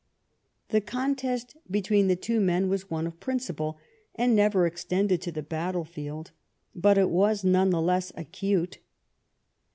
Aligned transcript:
The 0.69 0.81
contest 0.81 1.55
between 1.69 2.07
the 2.07 2.15
two 2.15 2.39
men 2.41 2.69
was 2.69 2.89
one 2.89 3.05
of 3.05 3.19
principle, 3.19 3.77
and 4.15 4.35
never 4.35 4.65
extended 4.65 5.21
to 5.21 5.31
the 5.31 5.43
battle 5.43 5.85
field; 5.85 6.31
but 6.73 6.97
it 6.97 7.11
was 7.11 7.43
none 7.43 7.69
the 7.69 7.83
less 7.83 8.11
acute. 8.15 8.79